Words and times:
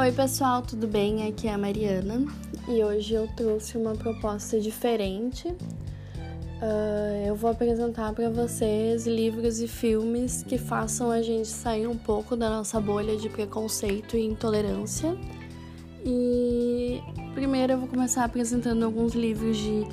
Oi, 0.00 0.12
pessoal, 0.12 0.62
tudo 0.62 0.86
bem? 0.86 1.28
Aqui 1.28 1.46
é 1.46 1.52
a 1.52 1.58
Mariana 1.58 2.24
e 2.66 2.82
hoje 2.82 3.12
eu 3.12 3.28
trouxe 3.36 3.76
uma 3.76 3.94
proposta 3.94 4.58
diferente. 4.58 5.46
Uh, 5.48 7.26
eu 7.26 7.36
vou 7.36 7.50
apresentar 7.50 8.14
para 8.14 8.30
vocês 8.30 9.06
livros 9.06 9.60
e 9.60 9.68
filmes 9.68 10.42
que 10.42 10.56
façam 10.56 11.10
a 11.10 11.20
gente 11.20 11.48
sair 11.48 11.86
um 11.86 11.98
pouco 11.98 12.34
da 12.34 12.48
nossa 12.48 12.80
bolha 12.80 13.14
de 13.14 13.28
preconceito 13.28 14.16
e 14.16 14.24
intolerância. 14.24 15.14
E 16.02 17.02
primeiro 17.34 17.74
eu 17.74 17.78
vou 17.80 17.86
começar 17.86 18.24
apresentando 18.24 18.82
alguns 18.82 19.12
livros 19.12 19.58
de 19.58 19.86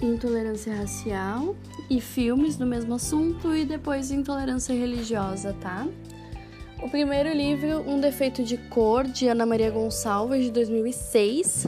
intolerância 0.00 0.72
racial 0.72 1.56
e 1.90 2.00
filmes 2.00 2.56
do 2.56 2.64
mesmo 2.64 2.94
assunto 2.94 3.52
e 3.56 3.64
depois 3.64 4.12
intolerância 4.12 4.72
religiosa, 4.72 5.52
tá? 5.54 5.84
O 6.86 6.88
primeiro 6.88 7.32
livro, 7.32 7.82
Um 7.84 7.98
Defeito 7.98 8.44
de 8.44 8.56
Cor, 8.56 9.02
de 9.02 9.26
Ana 9.26 9.44
Maria 9.44 9.72
Gonçalves, 9.72 10.44
de 10.44 10.52
2006. 10.52 11.66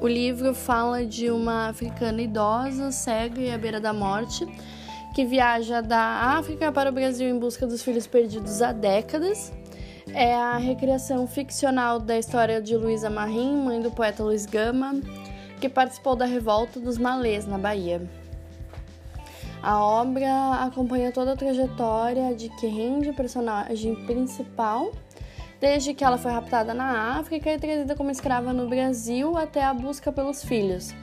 O 0.00 0.08
livro 0.08 0.54
fala 0.54 1.04
de 1.04 1.30
uma 1.30 1.68
africana 1.68 2.22
idosa, 2.22 2.90
cega 2.90 3.42
e 3.42 3.52
à 3.52 3.58
beira 3.58 3.78
da 3.78 3.92
morte, 3.92 4.46
que 5.14 5.22
viaja 5.22 5.82
da 5.82 6.00
África 6.38 6.72
para 6.72 6.88
o 6.88 6.92
Brasil 6.94 7.28
em 7.28 7.38
busca 7.38 7.66
dos 7.66 7.82
filhos 7.82 8.06
perdidos 8.06 8.62
há 8.62 8.72
décadas. 8.72 9.52
É 10.14 10.34
a 10.34 10.56
recriação 10.56 11.26
ficcional 11.26 12.00
da 12.00 12.18
história 12.18 12.62
de 12.62 12.74
Luísa 12.74 13.10
Marim, 13.10 13.56
mãe 13.56 13.82
do 13.82 13.90
poeta 13.90 14.24
Luiz 14.24 14.46
Gama, 14.46 14.98
que 15.60 15.68
participou 15.68 16.16
da 16.16 16.24
revolta 16.24 16.80
dos 16.80 16.96
malês 16.96 17.46
na 17.46 17.58
Bahia. 17.58 18.00
A 19.64 19.82
obra 19.82 20.62
acompanha 20.62 21.10
toda 21.10 21.32
a 21.32 21.36
trajetória 21.36 22.34
de 22.34 22.50
Kerenji, 22.50 23.14
personagem 23.14 23.94
principal, 24.04 24.92
desde 25.58 25.94
que 25.94 26.04
ela 26.04 26.18
foi 26.18 26.32
raptada 26.32 26.74
na 26.74 27.16
África 27.18 27.50
e 27.50 27.58
trazida 27.58 27.96
como 27.96 28.10
escrava 28.10 28.52
no 28.52 28.68
Brasil 28.68 29.38
até 29.38 29.64
a 29.64 29.72
busca 29.72 30.12
pelos 30.12 30.44
filhos, 30.44 30.94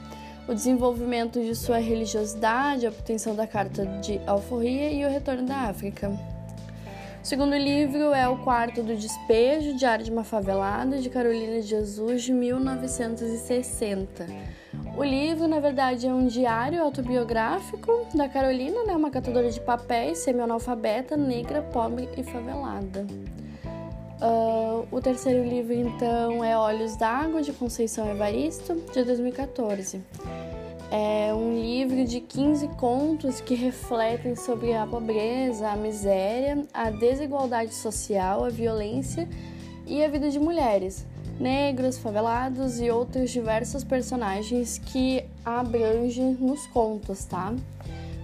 o 0.46 0.54
desenvolvimento 0.54 1.40
de 1.40 1.56
sua 1.56 1.78
religiosidade, 1.78 2.86
a 2.86 2.90
obtenção 2.90 3.34
da 3.34 3.48
Carta 3.48 3.84
de 4.00 4.20
Alforria 4.28 4.92
e 4.92 5.04
o 5.04 5.10
retorno 5.10 5.42
da 5.42 5.62
África. 5.62 6.16
O 7.20 7.26
segundo 7.26 7.56
livro 7.56 8.14
é 8.14 8.28
O 8.28 8.44
Quarto 8.44 8.80
do 8.80 8.94
Despejo, 8.94 9.76
Diário 9.76 10.04
de 10.04 10.12
uma 10.12 10.22
Favelada, 10.22 10.98
de 10.98 11.10
Carolina 11.10 11.60
de 11.60 11.66
Jesus, 11.66 12.22
de 12.22 12.32
1960 12.32 14.61
o 14.96 15.02
livro, 15.02 15.48
na 15.48 15.58
verdade, 15.58 16.06
é 16.06 16.12
um 16.12 16.26
diário 16.26 16.82
autobiográfico 16.82 18.06
da 18.14 18.28
Carolina, 18.28 18.84
né, 18.84 18.94
uma 18.94 19.10
catadora 19.10 19.50
de 19.50 19.60
papéis, 19.60 20.18
semi-analfabeta, 20.18 21.16
negra, 21.16 21.62
pobre 21.62 22.08
e 22.16 22.22
favelada. 22.22 23.06
Uh, 24.20 24.86
o 24.90 25.00
terceiro 25.00 25.48
livro, 25.48 25.72
então, 25.72 26.44
é 26.44 26.56
Olhos 26.56 26.94
d'Água, 26.96 27.42
de 27.42 27.52
Conceição 27.52 28.08
Evaristo, 28.10 28.74
de 28.92 29.02
2014. 29.02 30.00
É 30.90 31.32
um 31.32 31.58
livro 31.58 32.04
de 32.04 32.20
15 32.20 32.68
contos 32.76 33.40
que 33.40 33.54
refletem 33.54 34.36
sobre 34.36 34.74
a 34.74 34.86
pobreza, 34.86 35.70
a 35.70 35.76
miséria, 35.76 36.64
a 36.72 36.90
desigualdade 36.90 37.74
social, 37.74 38.44
a 38.44 38.50
violência 38.50 39.26
e 39.86 40.04
a 40.04 40.08
vida 40.08 40.28
de 40.28 40.38
mulheres 40.38 41.06
negros, 41.38 41.98
favelados 41.98 42.80
e 42.80 42.90
outros 42.90 43.30
diversos 43.30 43.84
personagens 43.84 44.78
que 44.78 45.24
abrangem 45.44 46.36
nos 46.40 46.66
contos, 46.66 47.24
tá? 47.24 47.54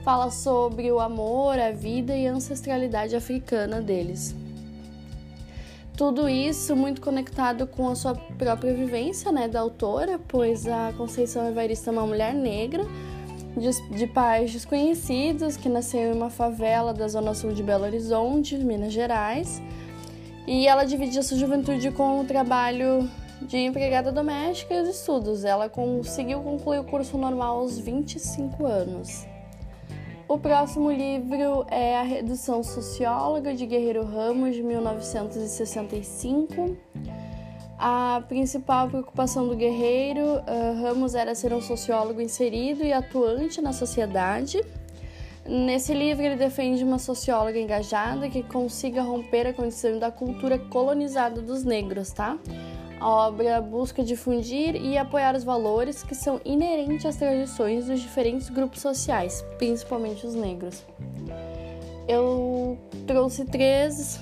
Fala 0.04 0.30
sobre 0.30 0.90
o 0.90 1.00
amor, 1.00 1.58
a 1.58 1.70
vida 1.70 2.16
e 2.16 2.26
a 2.26 2.32
ancestralidade 2.32 3.14
africana 3.14 3.80
deles. 3.80 4.34
Tudo 5.96 6.28
isso 6.28 6.76
muito 6.76 7.00
conectado 7.00 7.66
com 7.66 7.88
a 7.88 7.94
sua 7.96 8.14
própria 8.14 8.72
vivência, 8.72 9.32
né, 9.32 9.48
da 9.48 9.60
autora, 9.60 10.20
pois 10.28 10.66
a 10.66 10.92
Conceição 10.96 11.48
Evarista 11.48 11.90
é 11.90 11.92
uma 11.92 12.06
mulher 12.06 12.32
negra 12.32 12.84
de, 13.56 13.96
de 13.96 14.06
pais 14.06 14.52
desconhecidos 14.52 15.56
que 15.56 15.68
nasceu 15.68 16.12
em 16.12 16.12
uma 16.12 16.30
favela 16.30 16.94
da 16.94 17.08
zona 17.08 17.34
sul 17.34 17.52
de 17.52 17.64
Belo 17.64 17.84
Horizonte, 17.84 18.56
Minas 18.56 18.92
Gerais 18.92 19.60
e 20.48 20.66
ela 20.66 20.84
dividia 20.84 21.22
sua 21.22 21.36
juventude 21.36 21.90
com 21.90 22.20
o 22.20 22.24
trabalho 22.24 23.06
de 23.42 23.58
empregada 23.58 24.10
doméstica 24.10 24.72
e 24.72 24.80
os 24.80 24.88
estudos. 24.88 25.44
Ela 25.44 25.68
conseguiu 25.68 26.40
concluir 26.40 26.78
o 26.78 26.84
curso 26.84 27.18
normal 27.18 27.58
aos 27.58 27.78
25 27.78 28.64
anos. 28.64 29.26
O 30.26 30.38
próximo 30.38 30.90
livro 30.90 31.66
é 31.70 31.98
A 31.98 32.02
Redução 32.02 32.62
Socióloga 32.62 33.54
de 33.54 33.66
Guerreiro 33.66 34.06
Ramos, 34.06 34.56
de 34.56 34.62
1965. 34.62 36.78
A 37.78 38.22
principal 38.26 38.88
preocupação 38.88 39.46
do 39.46 39.54
Guerreiro 39.54 40.22
uh, 40.22 40.82
Ramos 40.82 41.14
era 41.14 41.34
ser 41.34 41.52
um 41.52 41.60
sociólogo 41.60 42.22
inserido 42.22 42.82
e 42.82 42.90
atuante 42.90 43.60
na 43.60 43.74
sociedade. 43.74 44.62
Nesse 45.48 45.94
livro, 45.94 46.22
ele 46.22 46.36
defende 46.36 46.84
uma 46.84 46.98
socióloga 46.98 47.58
engajada 47.58 48.28
que 48.28 48.42
consiga 48.42 49.00
romper 49.00 49.46
a 49.46 49.52
condição 49.54 49.98
da 49.98 50.10
cultura 50.10 50.58
colonizada 50.58 51.40
dos 51.40 51.64
negros, 51.64 52.12
tá? 52.12 52.38
A 53.00 53.08
obra 53.08 53.58
busca 53.58 54.04
difundir 54.04 54.76
e 54.76 54.98
apoiar 54.98 55.34
os 55.34 55.44
valores 55.44 56.02
que 56.02 56.14
são 56.14 56.38
inerentes 56.44 57.06
às 57.06 57.16
tradições 57.16 57.86
dos 57.86 57.98
diferentes 57.98 58.50
grupos 58.50 58.82
sociais, 58.82 59.42
principalmente 59.56 60.26
os 60.26 60.34
negros. 60.34 60.84
Eu 62.06 62.76
trouxe 63.06 63.46
três, 63.46 64.20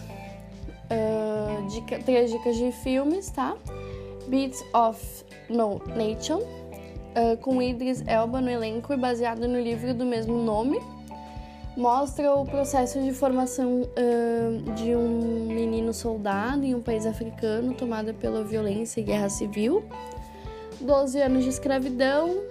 uh, 0.92 1.66
dica, 1.66 1.98
três 2.04 2.30
dicas 2.30 2.56
de 2.56 2.70
filmes, 2.70 3.30
tá? 3.30 3.56
Beats 4.28 4.64
of 4.72 5.24
No 5.48 5.80
Nation, 5.96 6.38
uh, 6.38 7.36
com 7.40 7.60
Idris 7.60 8.04
Elba 8.06 8.40
no 8.40 8.48
elenco 8.48 8.92
e 8.92 8.96
baseado 8.96 9.48
no 9.48 9.60
livro 9.60 9.92
do 9.92 10.04
mesmo 10.06 10.36
nome 10.36 10.80
mostra 11.76 12.34
o 12.34 12.46
processo 12.46 13.02
de 13.02 13.12
formação 13.12 13.82
uh, 13.82 14.72
de 14.72 14.96
um 14.96 15.48
menino 15.48 15.92
soldado 15.92 16.64
em 16.64 16.74
um 16.74 16.80
país 16.80 17.04
africano 17.04 17.74
tomado 17.74 18.14
pela 18.14 18.42
violência 18.42 19.00
e 19.00 19.04
guerra 19.04 19.28
civil. 19.28 19.84
12 20.80 21.20
anos 21.20 21.44
de 21.44 21.50
escravidão, 21.50 22.42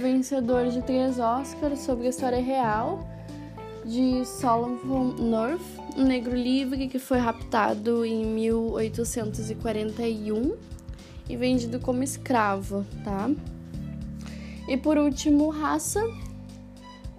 vencedor 0.00 0.66
de 0.68 0.82
três 0.82 1.18
Oscars 1.18 1.80
sobre 1.80 2.06
a 2.06 2.10
história 2.10 2.40
real 2.40 3.06
de 3.84 4.24
Solomon 4.24 5.14
North, 5.18 5.60
um 5.96 6.04
negro 6.04 6.36
livre 6.36 6.86
que 6.88 6.98
foi 6.98 7.18
raptado 7.18 8.04
em 8.04 8.24
1841 8.24 10.56
e 11.28 11.36
vendido 11.36 11.78
como 11.80 12.02
escravo, 12.02 12.86
tá? 13.04 13.30
E 14.68 14.76
por 14.76 14.96
último, 14.96 15.50
Raça, 15.50 16.00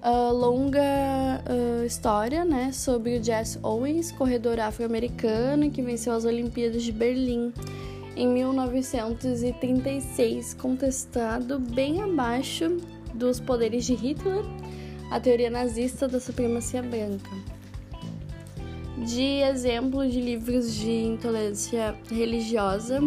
uh, 0.04 0.34
longa 0.34 1.42
uh, 1.50 1.86
história 1.86 2.44
né, 2.44 2.72
sobre 2.72 3.18
o 3.18 3.24
Jess 3.24 3.58
Owens, 3.64 4.12
corredor 4.12 4.60
afro-americano 4.60 5.72
que 5.72 5.82
venceu 5.82 6.14
as 6.14 6.26
Olimpíadas 6.26 6.84
de 6.84 6.92
Berlim 6.92 7.52
em 8.16 8.28
1936, 8.28 10.54
contestado 10.56 11.58
bem 11.58 12.04
abaixo 12.04 12.78
dos 13.14 13.40
poderes 13.40 13.86
de 13.86 13.96
Hitler, 13.96 14.44
a 15.10 15.20
teoria 15.20 15.50
nazista 15.50 16.08
da 16.08 16.20
supremacia 16.20 16.84
branca. 16.84 17.32
De 18.98 19.42
exemplo 19.42 20.08
de 20.08 20.22
livros 20.22 20.76
de 20.76 20.92
intolerância 20.92 21.96
religiosa, 22.10 23.00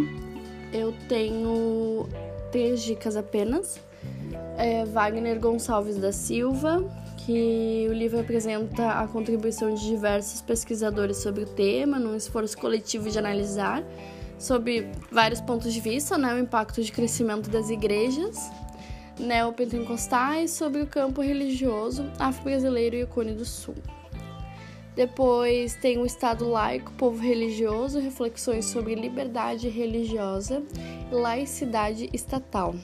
eu 0.72 0.92
tenho 1.08 2.08
três 2.50 2.82
dicas 2.82 3.16
apenas 3.16 3.80
é 4.66 4.84
Wagner 4.84 5.38
Gonçalves 5.38 5.96
da 5.96 6.10
Silva, 6.10 6.84
que 7.18 7.86
o 7.88 7.92
livro 7.92 8.18
apresenta 8.18 8.90
a 8.90 9.06
contribuição 9.06 9.72
de 9.72 9.86
diversos 9.86 10.42
pesquisadores 10.42 11.18
sobre 11.18 11.44
o 11.44 11.46
tema, 11.46 11.98
num 11.98 12.16
esforço 12.16 12.58
coletivo 12.58 13.08
de 13.08 13.18
analisar, 13.18 13.84
sob 14.38 14.90
vários 15.10 15.40
pontos 15.40 15.72
de 15.72 15.80
vista, 15.80 16.18
né, 16.18 16.34
o 16.34 16.38
impacto 16.38 16.82
de 16.82 16.90
crescimento 16.90 17.48
das 17.48 17.70
igrejas 17.70 18.50
neopentecostais 19.18 20.50
sobre 20.50 20.82
o 20.82 20.86
campo 20.86 21.22
religioso 21.22 22.04
afro-brasileiro 22.18 22.96
e 22.96 23.04
o 23.04 23.06
Cone 23.06 23.32
do 23.32 23.44
Sul. 23.44 23.76
Depois 24.94 25.74
tem 25.76 25.98
o 25.98 26.06
Estado 26.06 26.48
laico, 26.48 26.90
povo 26.92 27.22
religioso, 27.22 28.00
reflexões 28.00 28.64
sobre 28.64 28.94
liberdade 28.94 29.68
religiosa 29.68 30.62
e 31.10 31.14
laicidade 31.14 32.10
estatal 32.12 32.74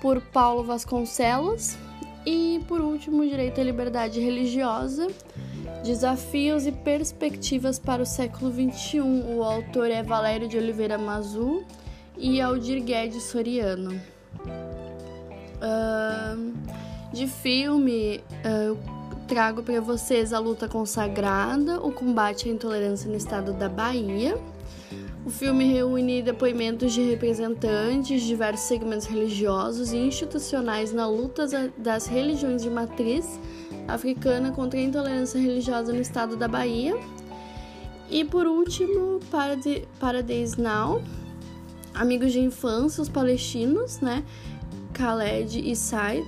por 0.00 0.20
Paulo 0.20 0.62
Vasconcelos. 0.64 1.76
E 2.24 2.60
por 2.66 2.80
último, 2.80 3.24
Direito 3.24 3.60
à 3.60 3.64
Liberdade 3.64 4.18
Religiosa, 4.18 5.06
Desafios 5.84 6.66
e 6.66 6.72
Perspectivas 6.72 7.78
para 7.78 8.02
o 8.02 8.06
Século 8.06 8.52
XXI. 8.52 9.00
O 9.00 9.44
autor 9.44 9.90
é 9.90 10.02
Valério 10.02 10.48
de 10.48 10.58
Oliveira 10.58 10.98
Mazu 10.98 11.64
e 12.16 12.40
Aldir 12.40 12.82
Guedes 12.82 13.22
Soriano. 13.24 14.00
Uh, 15.56 16.52
de 17.12 17.28
filme, 17.28 18.20
uh, 18.44 18.76
trago 19.28 19.62
para 19.62 19.80
vocês 19.80 20.32
A 20.32 20.38
Luta 20.38 20.68
Consagrada, 20.68 21.80
O 21.80 21.92
Combate 21.92 22.48
à 22.48 22.52
Intolerância 22.52 23.08
no 23.08 23.16
Estado 23.16 23.52
da 23.52 23.68
Bahia, 23.68 24.36
O 25.26 25.30
filme 25.30 25.64
reúne 25.64 26.22
depoimentos 26.22 26.92
de 26.92 27.02
representantes 27.02 28.22
de 28.22 28.28
diversos 28.28 28.68
segmentos 28.68 29.06
religiosos 29.06 29.92
e 29.92 29.96
institucionais 29.96 30.92
na 30.92 31.08
luta 31.08 31.48
das 31.76 32.06
religiões 32.06 32.62
de 32.62 32.70
matriz 32.70 33.40
africana 33.88 34.52
contra 34.52 34.78
a 34.78 34.82
intolerância 34.84 35.40
religiosa 35.40 35.92
no 35.92 36.00
estado 36.00 36.36
da 36.36 36.46
Bahia. 36.46 36.96
E 38.08 38.24
por 38.24 38.46
último, 38.46 39.18
Paradise 39.98 40.60
Now, 40.60 41.02
amigos 41.92 42.32
de 42.32 42.38
infância, 42.38 43.02
os 43.02 43.08
palestinos, 43.08 43.98
né, 43.98 44.22
Khaled 44.94 45.58
e 45.58 45.74
Said, 45.74 46.24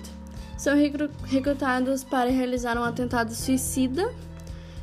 são 0.56 0.74
recrutados 1.24 2.02
para 2.02 2.30
realizar 2.30 2.76
um 2.76 2.82
atentado 2.82 3.32
suicida 3.32 4.12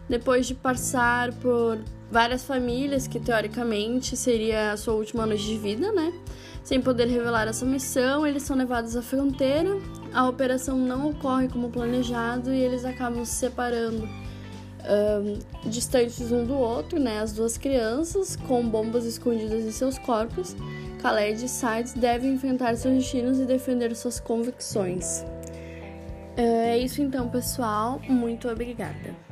depois 0.10 0.46
de 0.46 0.54
passar 0.54 1.34
por 1.34 1.80
várias 2.12 2.44
famílias 2.44 3.08
que 3.08 3.20
teoricamente 3.20 4.16
seria 4.16 4.72
a 4.72 4.78
sua 4.78 4.94
última 4.94 5.26
noite 5.26 5.46
de 5.46 5.58
vida, 5.58 5.92
né? 5.92 6.14
Sem 6.64 6.82
poder 6.82 7.08
revelar 7.08 7.48
essa 7.48 7.66
missão, 7.66 8.26
eles 8.26 8.44
são 8.44 8.56
levados 8.56 8.96
à 8.96 9.02
fronteira. 9.02 9.78
A 10.14 10.28
operação 10.28 10.78
não 10.78 11.10
ocorre 11.10 11.48
como 11.48 11.70
planejado 11.70 12.54
e 12.54 12.60
eles 12.60 12.86
acabam 12.86 13.24
se 13.24 13.36
separando 13.36 14.08
um, 14.88 15.70
distantes 15.70 16.32
um 16.32 16.44
do 16.44 16.56
outro, 16.56 17.00
né? 17.00 17.20
As 17.20 17.34
duas 17.34 17.58
crianças 17.58 18.36
com 18.36 18.68
bombas 18.68 19.06
escondidas 19.06 19.64
em 19.64 19.72
seus 19.72 19.98
corpos. 20.00 20.56
Khaled 21.02 21.46
e 21.46 21.48
Sides 21.48 21.94
devem 21.94 22.34
enfrentar 22.34 22.76
seus 22.78 22.96
destinos 22.96 23.40
e 23.40 23.46
defender 23.46 23.96
suas 23.96 24.20
convicções. 24.20 25.24
É 26.36 26.78
isso 26.78 27.02
então, 27.02 27.30
pessoal. 27.30 28.02
Muito 28.10 28.50
obrigada. 28.50 29.25